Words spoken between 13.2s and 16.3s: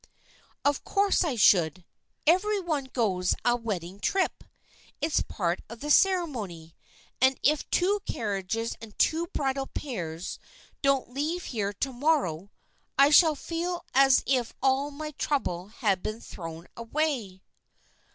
feel as if all my trouble had been